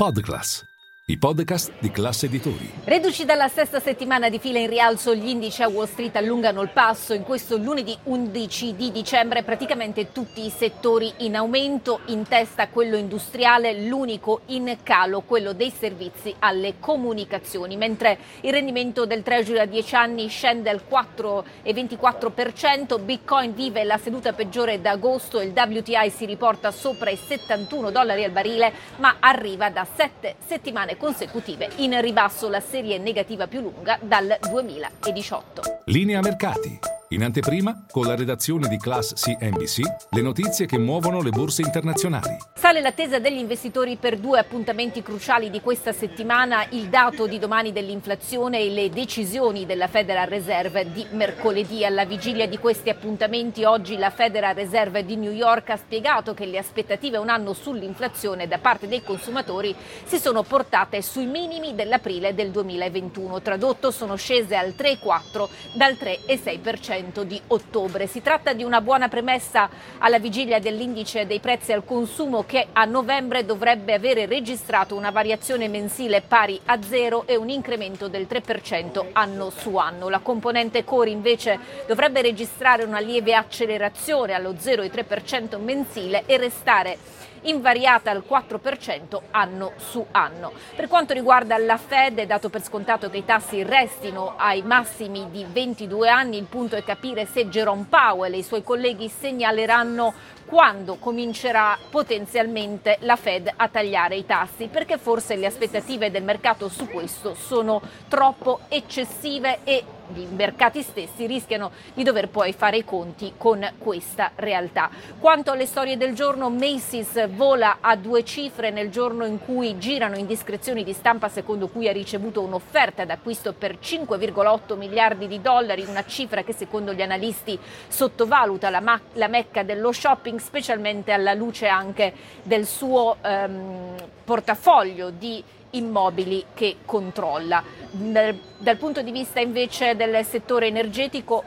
[0.00, 0.64] Podcast.
[1.10, 2.70] I podcast di classe editori.
[2.84, 6.68] Reduci dalla sesta settimana di fila in rialzo, gli indici a Wall Street allungano il
[6.68, 7.14] passo.
[7.14, 12.96] In questo lunedì 11 di dicembre praticamente tutti i settori in aumento, in testa quello
[12.96, 19.66] industriale, l'unico in calo quello dei servizi alle comunicazioni, mentre il rendimento del Treasury a
[19.66, 26.70] 10 anni scende al 4,24%, Bitcoin vive la seduta peggiore d'agosto, il WTI si riporta
[26.70, 32.60] sopra i 71 dollari al barile, ma arriva da 7 settimane consecutive in ribasso la
[32.60, 35.62] serie negativa più lunga dal 2018.
[35.86, 36.89] Linea mercati.
[37.12, 42.36] In anteprima, con la redazione di Class CNBC, le notizie che muovono le borse internazionali.
[42.54, 47.72] Sale l'attesa degli investitori per due appuntamenti cruciali di questa settimana, il dato di domani
[47.72, 51.84] dell'inflazione e le decisioni della Federal Reserve di mercoledì.
[51.84, 56.46] Alla vigilia di questi appuntamenti, oggi la Federal Reserve di New York ha spiegato che
[56.46, 62.36] le aspettative un anno sull'inflazione da parte dei consumatori si sono portate sui minimi dell'aprile
[62.36, 63.42] del 2021.
[63.42, 68.06] Tradotto sono scese al 3,4 dal 3,6% di ottobre.
[68.06, 72.84] Si tratta di una buona premessa alla vigilia dell'indice dei prezzi al consumo che a
[72.84, 79.06] novembre dovrebbe avere registrato una variazione mensile pari a zero e un incremento del 3%
[79.12, 80.08] anno su anno.
[80.08, 86.98] La componente core invece dovrebbe registrare una lieve accelerazione allo 0,3% mensile e restare
[87.42, 90.52] invariata al 4% anno su anno.
[90.74, 95.30] Per quanto riguarda la Fed, è dato per scontato che i tassi restino ai massimi
[95.30, 100.12] di 22 anni, il punto è capire se Jerome Powell e i suoi colleghi segnaleranno
[100.44, 106.68] quando comincerà potenzialmente la Fed a tagliare i tassi, perché forse le aspettative del mercato
[106.68, 112.84] su questo sono troppo eccessive e i mercati stessi rischiano di dover poi fare i
[112.84, 114.90] conti con questa realtà.
[115.18, 120.16] Quanto alle storie del giorno, Macy's vola a due cifre nel giorno in cui girano
[120.16, 126.04] indiscrezioni di stampa secondo cui ha ricevuto un'offerta d'acquisto per 5,8 miliardi di dollari, una
[126.04, 131.66] cifra che secondo gli analisti sottovaluta la, ma- la mecca dello shopping, specialmente alla luce
[131.66, 132.12] anche
[132.42, 133.94] del suo ehm,
[134.24, 137.62] portafoglio di immobili che controlla.
[137.90, 141.42] Dal, dal punto di vista invece del settore energetico,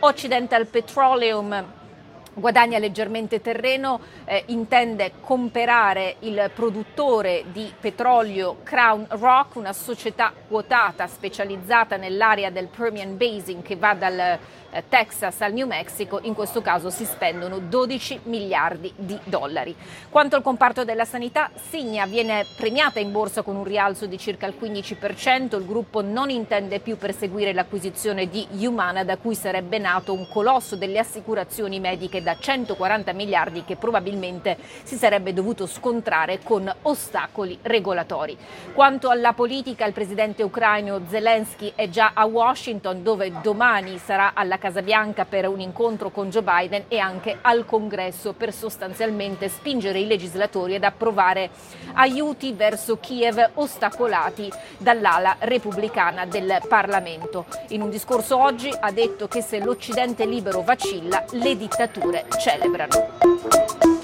[0.00, 1.76] Occidental Petroleum
[2.38, 11.06] guadagna leggermente terreno, eh, intende comprare il produttore di petrolio Crown Rock, una società quotata
[11.06, 14.38] specializzata nell'area del Permian Basin che va dal
[14.70, 19.74] eh, Texas al New Mexico, in questo caso si spendono 12 miliardi di dollari.
[20.10, 24.46] Quanto al comparto della sanità, Signa viene premiata in borsa con un rialzo di circa
[24.46, 30.12] il 15%, il gruppo non intende più perseguire l'acquisizione di Humana da cui sarebbe nato
[30.12, 36.70] un colosso delle assicurazioni mediche da 140 miliardi che probabilmente si sarebbe dovuto scontrare con
[36.82, 38.36] ostacoli regolatori.
[38.74, 44.58] Quanto alla politica, il presidente ucraino Zelensky è già a Washington dove domani sarà alla
[44.58, 49.98] Casa Bianca per un incontro con Joe Biden e anche al Congresso per sostanzialmente spingere
[49.98, 51.48] i legislatori ad approvare
[51.94, 57.46] aiuti verso Kiev ostacolati dall'ala repubblicana del Parlamento.
[57.68, 63.97] In un discorso oggi ha detto che se l'Occidente libero vacilla, le dittature celebrano.